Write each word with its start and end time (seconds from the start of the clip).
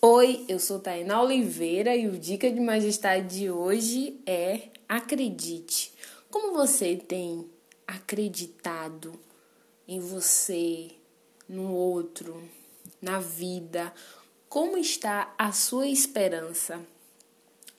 Oi, 0.00 0.44
eu 0.48 0.60
sou 0.60 0.78
Tainá 0.78 1.20
Oliveira 1.20 1.96
e 1.96 2.06
o 2.06 2.16
Dica 2.16 2.48
de 2.48 2.60
Majestade 2.60 3.40
de 3.40 3.50
hoje 3.50 4.20
é 4.24 4.68
acredite. 4.88 5.92
Como 6.30 6.54
você 6.54 6.94
tem 6.94 7.50
acreditado 7.84 9.18
em 9.88 9.98
você, 9.98 10.90
no 11.48 11.72
outro, 11.72 12.40
na 13.02 13.18
vida? 13.18 13.92
Como 14.48 14.78
está 14.78 15.34
a 15.36 15.50
sua 15.50 15.88
esperança? 15.88 16.80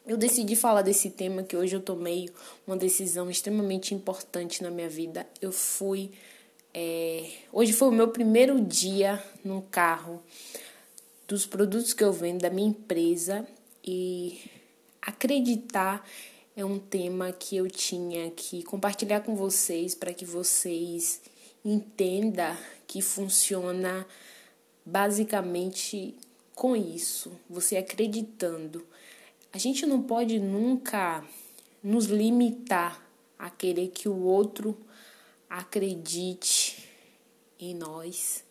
Eu 0.06 0.18
decidi 0.18 0.54
falar 0.54 0.82
desse 0.82 1.08
tema 1.08 1.42
que 1.42 1.56
hoje 1.56 1.74
eu 1.74 1.80
tomei 1.80 2.28
uma 2.66 2.76
decisão 2.76 3.30
extremamente 3.30 3.94
importante 3.94 4.62
na 4.62 4.70
minha 4.70 4.90
vida. 4.90 5.26
Eu 5.40 5.52
fui. 5.52 6.10
É... 6.74 7.30
Hoje 7.50 7.72
foi 7.72 7.88
o 7.88 7.92
meu 7.92 8.08
primeiro 8.08 8.60
dia 8.60 9.24
no 9.42 9.62
carro 9.62 10.22
dos 11.30 11.46
produtos 11.46 11.92
que 11.92 12.02
eu 12.02 12.12
vendo, 12.12 12.40
da 12.40 12.50
minha 12.50 12.70
empresa 12.70 13.46
e 13.84 14.40
acreditar 15.00 16.04
é 16.56 16.64
um 16.64 16.76
tema 16.76 17.30
que 17.30 17.56
eu 17.56 17.70
tinha 17.70 18.32
que 18.32 18.64
compartilhar 18.64 19.20
com 19.20 19.36
vocês 19.36 19.94
para 19.94 20.12
que 20.12 20.24
vocês 20.24 21.22
entendam 21.64 22.56
que 22.84 23.00
funciona 23.00 24.04
basicamente 24.84 26.16
com 26.52 26.74
isso, 26.74 27.30
você 27.48 27.76
acreditando. 27.76 28.84
A 29.52 29.58
gente 29.58 29.86
não 29.86 30.02
pode 30.02 30.40
nunca 30.40 31.24
nos 31.80 32.06
limitar 32.06 33.00
a 33.38 33.48
querer 33.48 33.90
que 33.90 34.08
o 34.08 34.20
outro 34.24 34.76
acredite 35.48 36.88
em 37.60 37.72
nós 37.72 38.42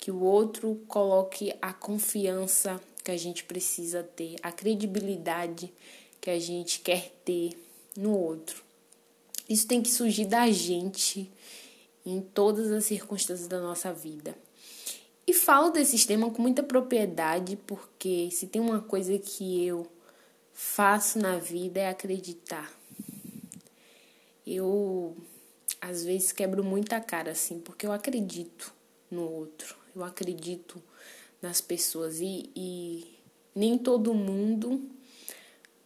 que 0.00 0.10
o 0.10 0.22
outro 0.22 0.82
coloque 0.88 1.54
a 1.60 1.74
confiança 1.74 2.80
que 3.04 3.10
a 3.10 3.16
gente 3.18 3.44
precisa 3.44 4.02
ter, 4.02 4.36
a 4.42 4.50
credibilidade 4.50 5.72
que 6.18 6.30
a 6.30 6.38
gente 6.38 6.80
quer 6.80 7.12
ter 7.22 7.52
no 7.94 8.16
outro. 8.16 8.64
Isso 9.46 9.66
tem 9.66 9.82
que 9.82 9.90
surgir 9.90 10.24
da 10.24 10.50
gente 10.50 11.30
em 12.04 12.20
todas 12.22 12.72
as 12.72 12.86
circunstâncias 12.86 13.46
da 13.46 13.60
nossa 13.60 13.92
vida. 13.92 14.34
E 15.26 15.34
falo 15.34 15.70
desse 15.70 16.06
tema 16.06 16.30
com 16.30 16.40
muita 16.40 16.62
propriedade, 16.62 17.56
porque 17.66 18.30
se 18.32 18.46
tem 18.46 18.60
uma 18.60 18.80
coisa 18.80 19.18
que 19.18 19.64
eu 19.66 19.86
faço 20.54 21.18
na 21.18 21.36
vida 21.36 21.78
é 21.78 21.88
acreditar. 21.88 22.72
Eu 24.46 25.16
às 25.80 26.04
vezes 26.04 26.32
quebro 26.32 26.64
muita 26.64 27.00
cara 27.00 27.32
assim, 27.32 27.60
porque 27.60 27.86
eu 27.86 27.92
acredito 27.92 28.72
no 29.10 29.22
outro 29.22 29.79
eu 29.94 30.04
acredito 30.04 30.82
nas 31.40 31.60
pessoas 31.60 32.20
e, 32.20 32.50
e 32.54 33.18
nem 33.54 33.78
todo 33.78 34.14
mundo 34.14 34.82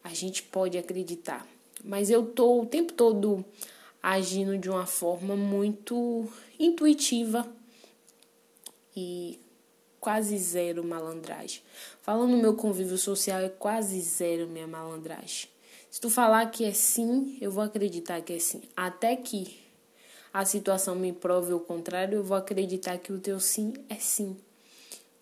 a 0.02 0.12
gente 0.12 0.42
pode 0.42 0.77
acreditar. 0.77 1.46
Mas 1.83 2.11
eu 2.11 2.27
tô 2.27 2.62
o 2.62 2.66
tempo 2.66 2.92
todo 2.92 3.44
agindo 4.02 4.58
de 4.58 4.69
uma 4.69 4.86
forma 4.86 5.34
muito 5.34 6.28
intuitiva 6.58 7.50
e 8.96 9.41
quase 9.98 10.36
zero 10.36 10.84
malandragem. 10.84 11.62
Falando 12.02 12.33
no 12.33 12.36
meu 12.36 12.55
convívio 12.55 12.98
social, 12.98 13.41
é 13.41 13.48
quase 13.48 13.98
zero 14.00 14.46
minha 14.46 14.66
malandragem. 14.66 15.48
Se 15.91 16.00
tu 16.00 16.11
falar 16.11 16.50
que 16.50 16.64
é 16.64 16.72
sim, 16.72 17.39
eu 17.41 17.50
vou 17.50 17.64
acreditar 17.64 18.20
que 18.20 18.34
é 18.34 18.39
sim. 18.39 18.62
Até 18.77 19.16
que 19.16 19.63
a 20.34 20.44
situação 20.44 20.96
me 20.96 21.12
prove 21.12 21.52
o 21.52 21.60
contrário, 21.60 22.16
eu 22.16 22.24
vou 22.24 22.36
acreditar 22.36 22.98
que 22.98 23.12
o 23.12 23.20
teu 23.20 23.38
sim 23.38 23.72
é 23.88 23.94
sim, 23.94 24.36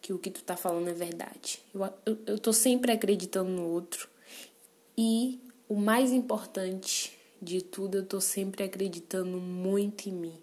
que 0.00 0.10
o 0.10 0.18
que 0.18 0.30
tu 0.30 0.42
tá 0.42 0.56
falando 0.56 0.88
é 0.88 0.94
verdade. 0.94 1.60
Eu, 1.74 1.84
eu, 2.06 2.18
eu 2.28 2.38
tô 2.38 2.50
sempre 2.50 2.91
acreditando 2.91 3.50
no 3.50 3.68
outro 3.68 4.08
e 4.96 5.38
o 5.68 5.77
mais 5.77 6.12
importante 6.12 7.12
de 7.42 7.60
tudo, 7.60 7.98
eu 7.98 8.06
tô 8.06 8.22
sempre 8.22 8.64
acreditando 8.64 9.39
muito 9.39 10.08
em 10.08 10.12
mim. 10.12 10.40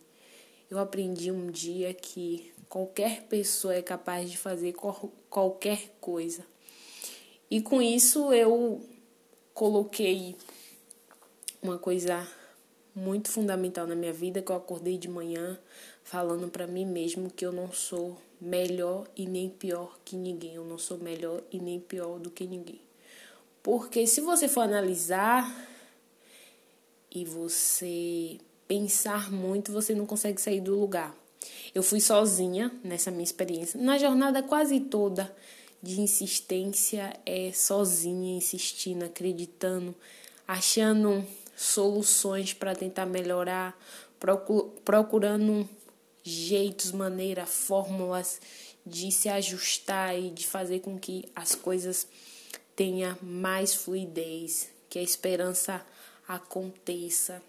Eu 0.70 0.78
aprendi 0.78 1.32
um 1.32 1.50
dia 1.50 1.92
que 1.92 2.54
qualquer 2.68 3.24
pessoa 3.24 3.74
é 3.74 3.82
capaz 3.82 4.30
de 4.30 4.38
fazer 4.38 4.76
qualquer 5.32 5.96
coisa. 6.00 6.46
E 7.50 7.60
com 7.60 7.82
isso 7.82 8.32
eu 8.32 8.88
coloquei 9.52 10.36
uma 11.60 11.80
coisa 11.80 12.28
muito 12.96 13.30
fundamental 13.30 13.88
na 13.88 13.96
minha 13.96 14.14
vida 14.14 14.42
que 14.42 14.52
eu 14.52 14.56
acordei 14.56 14.98
de 14.98 15.08
manhã 15.08 15.58
falando 16.04 16.50
para 16.50 16.66
mim 16.66 16.86
mesmo 16.86 17.30
que 17.30 17.46
eu 17.46 17.52
não 17.52 17.72
sou 17.72 18.18
melhor 18.42 19.08
e 19.16 19.26
nem 19.26 19.50
pior 19.50 19.98
que 20.04 20.16
ninguém. 20.16 20.56
Eu 20.56 20.66
não 20.66 20.78
sou 20.78 20.98
melhor 20.98 21.42
e 21.52 21.60
nem 21.60 21.80
pior 21.80 22.20
do 22.20 22.30
que 22.30 22.46
ninguém. 22.48 22.82
Porque 23.62 24.08
se 24.08 24.22
você 24.22 24.48
for 24.48 24.62
analisar 24.62 25.46
e 27.12 27.26
você 27.26 28.38
pensar 28.68 29.32
muito, 29.32 29.72
você 29.72 29.94
não 29.94 30.06
consegue 30.06 30.42
sair 30.42 30.62
do 30.62 30.80
lugar. 30.80 31.16
Eu 31.74 31.84
fui 31.84 32.00
sozinha 32.00 32.72
nessa 32.84 33.12
minha 33.12 33.24
experiência. 33.24 33.80
Na 33.80 33.98
jornada 33.98 34.42
quase 34.44 34.80
toda 34.80 35.36
de 35.82 36.02
insistência, 36.02 37.18
é 37.26 37.52
sozinha, 37.54 38.38
insistindo, 38.38 39.06
acreditando, 39.06 39.96
achando 40.48 41.26
soluções 41.60 42.54
para 42.54 42.74
tentar 42.74 43.06
melhorar, 43.06 43.78
procurando 44.86 45.68
jeitos, 46.24 46.94
maneiras, 46.94 47.50
fórmulas 47.50 48.40
de 48.86 49.12
se 49.12 49.28
ajustar 49.28 50.18
e 50.18 50.30
de 50.30 50.48
fazer 50.48 50.80
com 50.80 50.98
que 50.98 51.30
as 51.36 51.56
coisas 51.56 52.08
tenham 52.78 53.18
mais 53.22 53.74
fluidez, 53.74 54.70
que 54.90 54.98
a 54.98 55.04
esperança 55.04 55.86
aconteça. 56.26 57.42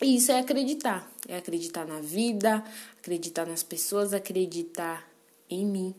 E 0.00 0.14
isso 0.14 0.30
é 0.30 0.38
acreditar, 0.38 1.10
é 1.26 1.36
acreditar 1.36 1.84
na 1.84 2.00
vida, 2.00 2.62
acreditar 2.96 3.44
nas 3.44 3.64
pessoas, 3.64 4.14
acreditar 4.14 5.10
em 5.50 5.66
mim. 5.66 5.92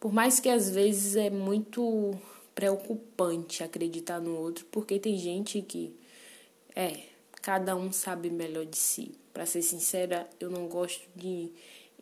Por 0.00 0.10
mais 0.10 0.40
que 0.40 0.48
às 0.48 0.70
vezes 0.70 1.16
é 1.16 1.28
muito 1.28 2.18
preocupante 2.54 3.62
acreditar 3.62 4.20
no 4.20 4.34
outro, 4.34 4.64
porque 4.70 4.98
tem 4.98 5.18
gente 5.18 5.60
que 5.60 5.94
é, 6.76 7.00
cada 7.40 7.74
um 7.74 7.90
sabe 7.90 8.28
melhor 8.28 8.66
de 8.66 8.76
si. 8.76 9.12
Para 9.32 9.46
ser 9.46 9.62
sincera, 9.62 10.28
eu 10.38 10.50
não 10.50 10.68
gosto 10.68 11.08
de 11.16 11.50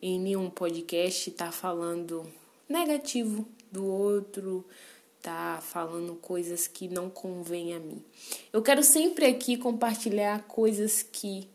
em 0.01 0.19
nenhum 0.19 0.49
podcast 0.49 1.29
estar 1.29 1.45
tá 1.45 1.51
falando 1.51 2.29
negativo 2.67 3.47
do 3.71 3.85
outro, 3.85 4.65
tá 5.21 5.59
falando 5.61 6.15
coisas 6.15 6.67
que 6.67 6.89
não 6.89 7.09
convêm 7.09 7.73
a 7.73 7.79
mim. 7.79 8.03
Eu 8.51 8.61
quero 8.61 8.83
sempre 8.83 9.25
aqui 9.25 9.55
compartilhar 9.55 10.43
coisas 10.43 11.01
que 11.01 11.49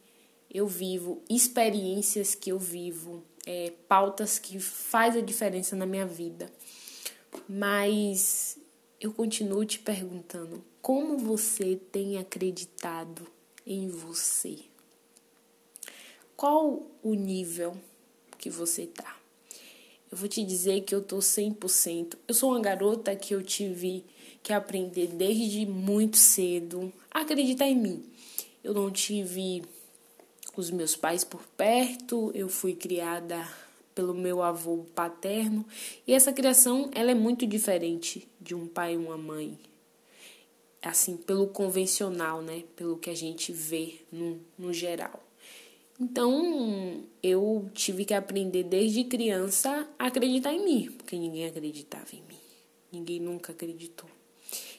eu 0.52 0.66
vivo, 0.66 1.22
experiências 1.28 2.34
que 2.34 2.50
eu 2.50 2.58
vivo, 2.58 3.22
é, 3.46 3.72
pautas 3.86 4.38
que 4.38 4.58
faz 4.58 5.14
a 5.16 5.20
diferença 5.20 5.76
na 5.76 5.86
minha 5.86 6.06
vida. 6.06 6.50
Mas 7.46 8.58
eu 9.00 9.12
continuo 9.12 9.64
te 9.64 9.78
perguntando 9.78 10.64
como 10.82 11.18
você 11.18 11.78
tem 11.90 12.18
acreditado 12.18 13.26
em 13.66 13.88
você. 13.88 14.58
Qual 16.36 16.86
o 17.02 17.14
nível 17.14 17.76
que 18.38 18.48
você 18.48 18.86
tá? 18.86 19.18
Eu 20.10 20.16
vou 20.16 20.28
te 20.28 20.42
dizer 20.42 20.80
que 20.80 20.94
eu 20.94 21.02
tô 21.02 21.18
100%. 21.18 22.16
Eu 22.26 22.34
sou 22.34 22.50
uma 22.50 22.60
garota 22.60 23.14
que 23.14 23.34
eu 23.34 23.42
tive 23.42 24.04
que 24.42 24.52
aprender 24.52 25.08
desde 25.08 25.66
muito 25.66 26.16
cedo 26.16 26.92
a 27.10 27.20
acreditar 27.20 27.66
em 27.66 27.76
mim. 27.76 28.04
Eu 28.64 28.74
não 28.74 28.90
tive 28.90 29.62
os 30.56 30.70
meus 30.70 30.96
pais 30.96 31.24
por 31.24 31.46
perto, 31.56 32.32
eu 32.34 32.48
fui 32.48 32.74
criada 32.74 33.46
pelo 33.94 34.14
meu 34.14 34.42
avô 34.42 34.84
paterno, 34.94 35.64
e 36.06 36.12
essa 36.12 36.32
criação 36.32 36.90
ela 36.94 37.10
é 37.10 37.14
muito 37.14 37.46
diferente 37.46 38.26
de 38.40 38.54
um 38.54 38.66
pai 38.66 38.94
e 38.94 38.96
uma 38.96 39.16
mãe. 39.16 39.58
Assim, 40.82 41.16
pelo 41.16 41.46
convencional, 41.48 42.40
né? 42.40 42.64
Pelo 42.74 42.96
que 42.96 43.10
a 43.10 43.14
gente 43.14 43.52
vê 43.52 44.00
no, 44.10 44.40
no 44.58 44.72
geral. 44.72 45.22
Então, 46.00 47.04
eu 47.22 47.70
tive 47.74 48.06
que 48.06 48.14
aprender 48.14 48.64
desde 48.64 49.04
criança 49.04 49.86
a 49.98 50.06
acreditar 50.06 50.50
em 50.50 50.64
mim, 50.64 50.90
porque 50.96 51.14
ninguém 51.14 51.44
acreditava 51.44 52.06
em 52.14 52.22
mim. 52.22 52.38
Ninguém 52.90 53.20
nunca 53.20 53.52
acreditou. 53.52 54.08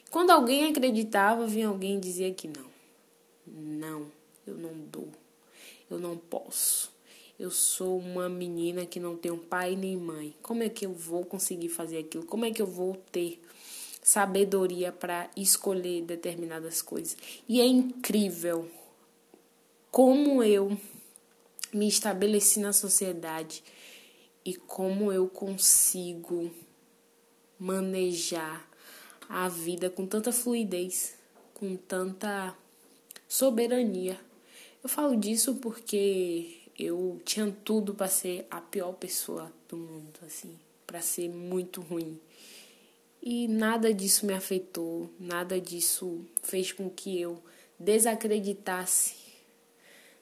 Quando 0.09 0.31
alguém 0.31 0.65
acreditava, 0.65 1.45
vinha 1.45 1.67
alguém 1.67 1.99
dizia 1.99 2.33
que 2.33 2.47
não. 2.47 2.65
Não, 3.45 4.11
eu 4.47 4.55
não 4.55 4.73
dou. 4.91 5.09
Eu 5.89 5.99
não 5.99 6.17
posso. 6.17 6.91
Eu 7.39 7.51
sou 7.51 7.99
uma 7.99 8.27
menina 8.27 8.85
que 8.85 8.99
não 8.99 9.15
tem 9.15 9.31
um 9.31 9.37
pai 9.37 9.75
nem 9.75 9.95
mãe. 9.95 10.35
Como 10.41 10.63
é 10.63 10.69
que 10.69 10.85
eu 10.85 10.93
vou 10.93 11.23
conseguir 11.23 11.69
fazer 11.69 11.99
aquilo? 11.99 12.25
Como 12.25 12.45
é 12.45 12.51
que 12.51 12.61
eu 12.61 12.67
vou 12.67 12.95
ter 13.11 13.39
sabedoria 14.01 14.91
para 14.91 15.29
escolher 15.35 16.03
determinadas 16.03 16.81
coisas? 16.81 17.17
E 17.47 17.61
é 17.61 17.65
incrível 17.65 18.69
como 19.91 20.41
eu 20.43 20.77
me 21.73 21.87
estabeleci 21.87 22.59
na 22.59 22.73
sociedade 22.73 23.63
e 24.43 24.55
como 24.55 25.11
eu 25.11 25.27
consigo 25.27 26.51
manejar 27.59 28.67
a 29.29 29.47
vida 29.47 29.89
com 29.89 30.05
tanta 30.05 30.31
fluidez, 30.31 31.15
com 31.53 31.75
tanta 31.75 32.55
soberania. 33.27 34.19
Eu 34.83 34.89
falo 34.89 35.15
disso 35.15 35.55
porque 35.55 36.57
eu 36.77 37.21
tinha 37.23 37.55
tudo 37.63 37.93
para 37.93 38.07
ser 38.07 38.47
a 38.49 38.59
pior 38.59 38.93
pessoa 38.93 39.51
do 39.69 39.77
mundo, 39.77 40.19
assim, 40.25 40.57
para 40.87 41.01
ser 41.01 41.29
muito 41.29 41.81
ruim. 41.81 42.19
E 43.21 43.47
nada 43.47 43.93
disso 43.93 44.25
me 44.25 44.33
afetou, 44.33 45.13
nada 45.19 45.61
disso 45.61 46.25
fez 46.41 46.71
com 46.71 46.89
que 46.89 47.19
eu 47.21 47.41
desacreditasse 47.77 49.15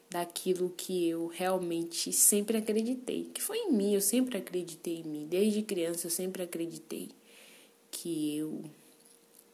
daquilo 0.10 0.70
que 0.72 1.08
eu 1.08 1.28
realmente 1.28 2.12
sempre 2.12 2.58
acreditei, 2.58 3.30
que 3.34 3.42
foi 3.42 3.58
em 3.58 3.72
mim, 3.72 3.94
eu 3.94 4.02
sempre 4.02 4.38
acreditei 4.38 4.98
em 4.98 5.04
mim, 5.04 5.28
desde 5.28 5.62
criança 5.62 6.08
eu 6.08 6.12
sempre 6.12 6.44
acreditei 6.44 7.10
que 7.92 8.36
eu 8.38 8.64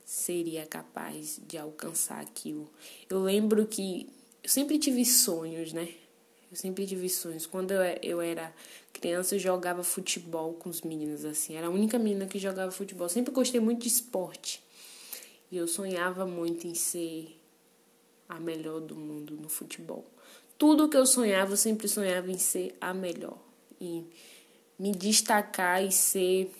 seria 0.03 0.65
capaz 0.65 1.39
de 1.47 1.57
alcançar 1.57 2.21
aquilo. 2.21 2.69
Eu 3.09 3.21
lembro 3.23 3.65
que 3.65 4.07
eu 4.43 4.49
sempre 4.49 4.77
tive 4.77 5.03
sonhos, 5.03 5.73
né? 5.73 5.93
Eu 6.49 6.57
sempre 6.57 6.85
tive 6.85 7.09
sonhos. 7.09 7.45
Quando 7.45 7.71
eu, 7.71 8.21
era 8.21 8.53
criança, 8.93 9.35
eu 9.35 9.39
jogava 9.39 9.83
futebol 9.83 10.53
com 10.53 10.69
os 10.69 10.81
meninos, 10.81 11.25
assim. 11.25 11.55
Era 11.55 11.67
a 11.67 11.69
única 11.69 11.97
menina 11.97 12.25
que 12.25 12.39
jogava 12.39 12.71
futebol. 12.71 13.09
sempre 13.09 13.33
gostei 13.33 13.59
muito 13.59 13.81
de 13.81 13.87
esporte. 13.87 14.63
E 15.51 15.57
eu 15.57 15.67
sonhava 15.67 16.25
muito 16.25 16.67
em 16.67 16.73
ser 16.73 17.39
a 18.27 18.39
melhor 18.39 18.79
do 18.81 18.95
mundo 18.95 19.35
no 19.35 19.49
futebol. 19.49 20.05
Tudo 20.57 20.89
que 20.89 20.97
eu 20.97 21.05
sonhava, 21.05 21.53
eu 21.53 21.57
sempre 21.57 21.87
sonhava 21.87 22.31
em 22.31 22.37
ser 22.37 22.75
a 22.79 22.93
melhor. 22.93 23.37
E 23.79 24.05
me 24.79 24.91
destacar 24.91 25.83
e 25.83 25.91
ser 25.91 26.51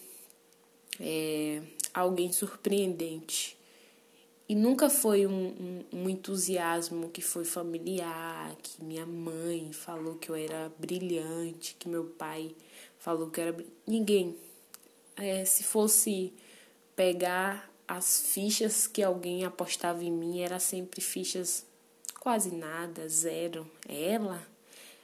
é, 1.00 1.62
alguém 1.94 2.32
surpreendente. 2.32 3.58
E 4.48 4.54
nunca 4.54 4.92
foi 4.92 5.26
um, 5.26 5.32
um, 5.32 5.86
um, 5.92 6.10
entusiasmo 6.10 7.10
que 7.10 7.22
foi 7.22 7.44
familiar, 7.44 8.56
que 8.62 8.84
minha 8.84 9.06
mãe 9.06 9.74
falou 9.74 10.16
que 10.16 10.30
eu 10.30 10.36
era 10.36 10.72
brilhante, 10.78 11.76
que 11.80 11.90
meu 11.90 12.06
pai 12.06 12.56
falou 13.00 13.32
que 13.32 13.40
eu 13.40 13.46
era. 13.46 13.66
Ninguém. 13.88 14.38
É, 15.16 15.44
se 15.46 15.64
fosse 15.64 16.32
pegar 16.96 17.72
as 17.88 18.22
fichas 18.34 18.86
que 18.86 19.02
alguém 19.02 19.46
apostava 19.46 20.04
em 20.04 20.12
mim, 20.12 20.42
era 20.42 20.60
sempre 20.60 21.02
fichas 21.02 21.66
quase 22.20 22.54
nada, 22.54 23.10
zero. 23.10 23.68
Ela, 23.90 24.46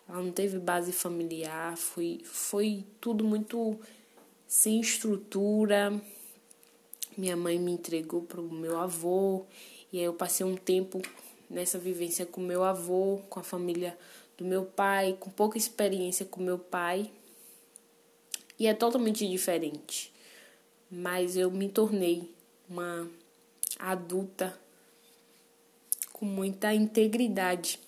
ela 0.08 0.22
não 0.22 0.32
teve 0.32 0.60
base 0.60 0.92
familiar, 0.92 1.76
foi, 1.78 2.22
foi 2.26 2.86
tudo 3.00 3.24
muito 3.24 3.80
sem 4.48 4.82
estrutura 4.82 6.00
minha 7.18 7.36
mãe 7.36 7.60
me 7.60 7.72
entregou 7.72 8.22
para 8.22 8.40
o 8.40 8.52
meu 8.52 8.80
avô, 8.80 9.46
e 9.92 10.00
aí 10.00 10.04
eu 10.06 10.14
passei 10.14 10.46
um 10.46 10.56
tempo 10.56 11.02
nessa 11.50 11.78
vivência 11.78 12.26
com 12.26 12.40
meu 12.40 12.64
avô, 12.64 13.22
com 13.30 13.40
a 13.40 13.44
família 13.44 13.98
do 14.38 14.46
meu 14.46 14.64
pai, 14.66 15.18
com 15.20 15.30
pouca 15.30 15.58
experiência 15.58 16.26
com 16.26 16.42
meu 16.42 16.58
pai. 16.58 17.12
E 18.58 18.68
é 18.68 18.74
totalmente 18.74 19.28
diferente. 19.28 20.14
Mas 20.90 21.36
eu 21.36 21.52
me 21.52 21.68
tornei 21.68 22.30
uma 22.70 23.10
adulta 23.78 24.58
com 26.14 26.26
muita 26.26 26.74
integridade. 26.74 27.80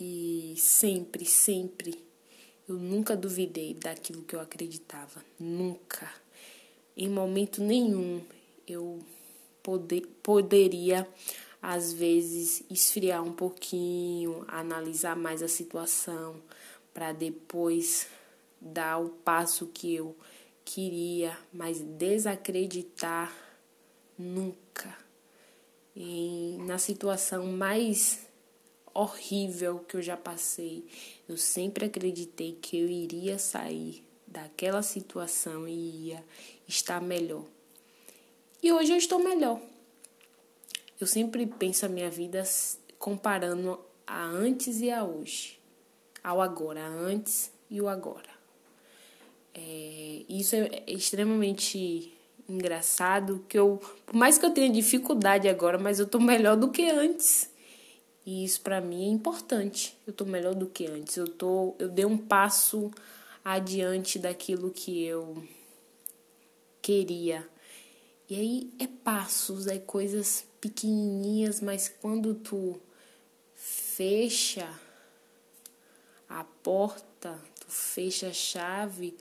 E 0.00 0.54
sempre, 0.56 1.24
sempre 1.24 2.00
eu 2.68 2.76
nunca 2.76 3.16
duvidei 3.16 3.74
daquilo 3.74 4.22
que 4.22 4.36
eu 4.36 4.40
acreditava. 4.40 5.24
Nunca 5.40 6.08
em 6.98 7.08
momento 7.08 7.62
nenhum 7.62 8.20
eu 8.66 8.98
poder, 9.62 10.00
poderia, 10.20 11.08
às 11.62 11.92
vezes, 11.92 12.64
esfriar 12.68 13.22
um 13.22 13.32
pouquinho, 13.32 14.44
analisar 14.48 15.14
mais 15.14 15.40
a 15.40 15.46
situação, 15.46 16.42
para 16.92 17.12
depois 17.12 18.08
dar 18.60 18.98
o 18.98 19.10
passo 19.10 19.68
que 19.68 19.94
eu 19.94 20.16
queria, 20.64 21.38
mas 21.52 21.80
desacreditar 21.80 23.32
nunca. 24.18 24.98
Na 26.66 26.78
situação 26.78 27.46
mais 27.46 28.26
horrível 28.92 29.78
que 29.80 29.96
eu 29.96 30.02
já 30.02 30.16
passei, 30.16 30.84
eu 31.28 31.36
sempre 31.36 31.86
acreditei 31.86 32.58
que 32.60 32.76
eu 32.76 32.88
iria 32.88 33.38
sair 33.38 34.07
daquela 34.30 34.82
situação 34.82 35.66
e 35.66 36.08
ia 36.08 36.24
estar 36.66 37.00
melhor. 37.00 37.44
E 38.62 38.72
hoje 38.72 38.92
eu 38.92 38.96
estou 38.96 39.18
melhor. 39.18 39.60
Eu 41.00 41.06
sempre 41.06 41.46
penso 41.46 41.86
a 41.86 41.88
minha 41.88 42.10
vida 42.10 42.42
comparando 42.98 43.78
a 44.06 44.24
antes 44.24 44.80
e 44.80 44.90
a 44.90 45.04
hoje, 45.04 45.58
ao 46.22 46.40
agora, 46.40 46.84
a 46.84 46.88
antes 46.88 47.52
e 47.70 47.80
o 47.80 47.88
agora. 47.88 48.38
É, 49.54 50.24
isso 50.28 50.56
é 50.56 50.82
extremamente 50.86 52.12
engraçado 52.48 53.44
que 53.48 53.58
eu, 53.58 53.80
por 54.06 54.14
mais 54.14 54.38
que 54.38 54.46
eu 54.46 54.50
tenha 54.50 54.70
dificuldade 54.70 55.48
agora, 55.48 55.78
mas 55.78 56.00
eu 56.00 56.06
tô 56.06 56.18
melhor 56.18 56.56
do 56.56 56.70
que 56.70 56.90
antes. 56.90 57.50
E 58.26 58.44
isso 58.44 58.60
para 58.60 58.80
mim 58.80 59.06
é 59.06 59.08
importante. 59.08 59.96
Eu 60.06 60.12
tô 60.12 60.24
melhor 60.24 60.54
do 60.54 60.66
que 60.66 60.86
antes. 60.86 61.16
Eu 61.16 61.28
tô, 61.28 61.74
eu 61.78 61.88
dei 61.88 62.04
um 62.04 62.18
passo 62.18 62.90
adiante 63.54 64.18
daquilo 64.18 64.70
que 64.70 65.02
eu 65.02 65.42
queria. 66.82 67.48
E 68.28 68.34
aí 68.34 68.72
é 68.78 68.86
passos, 68.86 69.66
é 69.66 69.78
coisas 69.78 70.46
pequenininhas, 70.60 71.62
mas 71.62 71.88
quando 71.88 72.34
tu 72.34 72.78
fecha 73.54 74.68
a 76.28 76.44
porta, 76.44 77.40
tu 77.58 77.70
fecha 77.70 78.28
a 78.28 78.32
chave, 78.34 79.16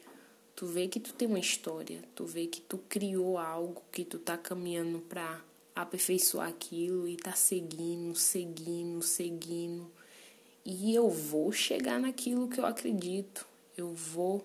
tu 0.54 0.66
vê 0.66 0.90
que 0.90 1.00
tu 1.00 1.14
tem 1.14 1.26
uma 1.26 1.40
história, 1.40 2.04
tu 2.14 2.26
vê 2.26 2.48
que 2.48 2.60
tu 2.60 2.78
criou 2.90 3.38
algo, 3.38 3.82
que 3.94 4.04
tu 4.04 4.20
tá 4.20 4.38
caminhando 4.38 5.00
para 5.00 5.42
aperfeiçoar 5.74 6.50
aquilo 6.50 7.08
e 7.08 7.16
tá 7.16 7.32
seguindo, 7.32 8.14
seguindo, 8.14 9.02
seguindo. 9.02 9.90
E 10.66 10.94
eu 10.94 11.10
vou 11.10 11.54
chegar 11.54 11.98
naquilo 11.98 12.50
que 12.50 12.60
eu 12.60 12.66
acredito 12.66 13.48
eu 13.78 13.94
vou 13.94 14.44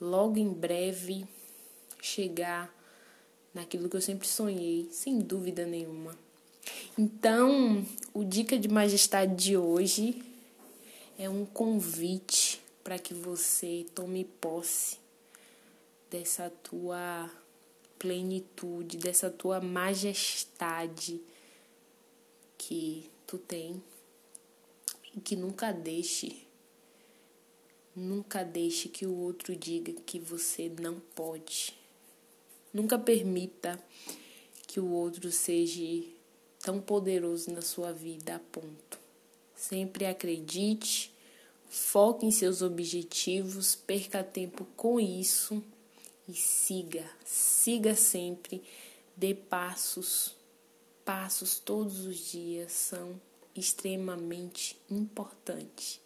logo 0.00 0.36
em 0.36 0.52
breve 0.52 1.24
chegar 2.00 2.74
naquilo 3.54 3.88
que 3.88 3.96
eu 3.96 4.00
sempre 4.00 4.26
sonhei, 4.26 4.88
sem 4.90 5.20
dúvida 5.20 5.64
nenhuma. 5.64 6.18
Então, 6.98 7.86
o 8.12 8.24
Dica 8.24 8.58
de 8.58 8.68
Majestade 8.68 9.34
de 9.34 9.56
hoje 9.56 10.22
é 11.16 11.28
um 11.28 11.46
convite 11.46 12.60
para 12.82 12.98
que 12.98 13.14
você 13.14 13.86
tome 13.94 14.24
posse 14.24 14.98
dessa 16.10 16.50
tua 16.50 17.30
plenitude, 17.98 18.96
dessa 18.96 19.30
tua 19.30 19.60
majestade 19.60 21.20
que 22.58 23.08
tu 23.26 23.38
tem 23.38 23.80
e 25.14 25.20
que 25.20 25.36
nunca 25.36 25.72
deixe 25.72 26.44
Nunca 27.94 28.42
deixe 28.42 28.88
que 28.88 29.04
o 29.04 29.14
outro 29.14 29.54
diga 29.54 29.92
que 29.92 30.18
você 30.18 30.70
não 30.80 30.98
pode. 31.14 31.74
Nunca 32.72 32.98
permita 32.98 33.78
que 34.66 34.80
o 34.80 34.90
outro 34.90 35.30
seja 35.30 36.08
tão 36.60 36.80
poderoso 36.80 37.50
na 37.50 37.60
sua 37.60 37.92
vida 37.92 38.36
a 38.36 38.38
ponto. 38.38 38.98
Sempre 39.54 40.06
acredite, 40.06 41.12
foque 41.68 42.24
em 42.24 42.30
seus 42.30 42.62
objetivos, 42.62 43.74
perca 43.74 44.24
tempo 44.24 44.66
com 44.74 44.98
isso 44.98 45.62
e 46.26 46.32
siga, 46.32 47.04
siga 47.24 47.94
sempre, 47.94 48.62
dê 49.14 49.34
passos. 49.34 50.34
Passos 51.04 51.58
todos 51.58 52.06
os 52.06 52.30
dias 52.30 52.72
são 52.72 53.20
extremamente 53.54 54.78
importantes. 54.88 56.00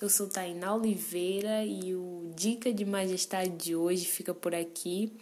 Eu 0.00 0.08
sou 0.08 0.26
Tainá 0.26 0.74
Oliveira 0.74 1.64
e 1.64 1.94
o 1.94 2.32
Dica 2.34 2.72
de 2.72 2.84
Majestade 2.84 3.50
de 3.50 3.76
hoje 3.76 4.04
fica 4.04 4.34
por 4.34 4.54
aqui. 4.54 5.12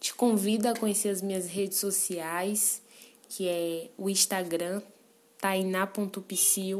Te 0.00 0.14
convido 0.14 0.68
a 0.68 0.74
conhecer 0.74 1.08
as 1.08 1.22
minhas 1.22 1.46
redes 1.46 1.78
sociais, 1.78 2.82
que 3.28 3.48
é 3.48 3.90
o 3.96 4.08
Instagram, 4.08 4.82
tainá.psil 5.38 6.64